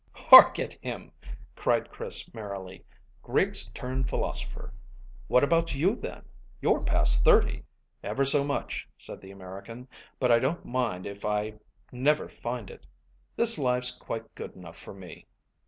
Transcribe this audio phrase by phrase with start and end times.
[0.13, 1.11] "Hark at him!"
[1.55, 2.83] cried Chris merrily.
[3.21, 4.73] "Griggs turned philosopher.
[5.27, 6.23] What about you then?
[6.59, 7.65] You're past thirty."
[8.03, 9.87] "Ever so much," said the American,
[10.19, 11.53] "but I don't mind if I
[11.91, 12.87] never find it.
[13.35, 15.27] This life's quite good enough for me."